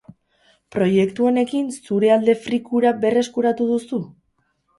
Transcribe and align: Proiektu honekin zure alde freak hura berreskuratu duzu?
Proiektu 0.75 1.27
honekin 1.31 1.67
zure 1.81 2.09
alde 2.15 2.35
freak 2.47 2.73
hura 2.79 2.95
berreskuratu 3.05 3.71
duzu? 3.75 4.03